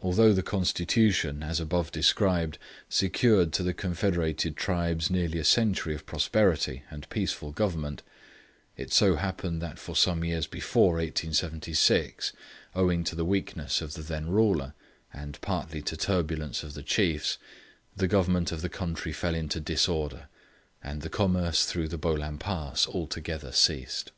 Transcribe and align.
Although 0.00 0.32
the 0.32 0.44
constitution 0.44 1.42
as 1.42 1.58
above 1.58 1.90
described 1.90 2.56
secured 2.88 3.52
to 3.54 3.64
the 3.64 3.74
confederated 3.74 4.56
tribes 4.56 5.10
nearly 5.10 5.40
a 5.40 5.44
century 5.44 5.92
of 5.92 6.06
prosperity 6.06 6.84
and 6.88 7.08
peaceful 7.10 7.50
government, 7.50 8.04
it 8.76 8.92
so 8.92 9.16
happened 9.16 9.60
that 9.60 9.76
for 9.76 9.96
some 9.96 10.22
years 10.22 10.46
before 10.46 10.92
1876, 10.98 12.32
owing 12.76 13.02
to 13.02 13.16
the 13.16 13.24
weakness 13.24 13.80
of 13.82 13.94
the 13.94 14.02
then 14.02 14.28
ruler, 14.28 14.72
and 15.12 15.40
partly 15.40 15.82
to 15.82 15.96
turbulence 15.96 16.62
of 16.62 16.74
the 16.74 16.82
chiefs, 16.84 17.36
the 17.96 18.06
government 18.06 18.52
of 18.52 18.62
the 18.62 18.68
country 18.68 19.12
fell 19.12 19.34
into 19.34 19.58
disorder, 19.58 20.28
and 20.80 21.02
the 21.02 21.10
commerce 21.10 21.66
through 21.66 21.88
the 21.88 21.98
Bolam 21.98 22.38
Pass 22.38 22.86
altogether 22.86 23.50
ceased. 23.50 24.12